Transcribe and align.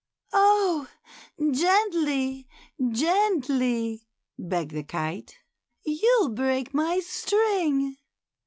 "Oh! 0.33 0.87
gently, 1.51 2.47
gently," 2.89 4.07
begged 4.39 4.71
the 4.71 4.81
kite, 4.81 5.37
"you'll 5.85 6.29
break 6.29 6.73
my 6.73 6.99
string. 7.01 7.97